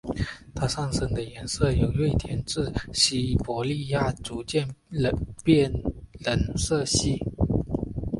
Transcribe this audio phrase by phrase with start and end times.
[0.55, 4.67] 它们上身的颜色由瑞典至西伯利亚逐渐
[5.43, 5.71] 变
[6.25, 7.21] 冷色系。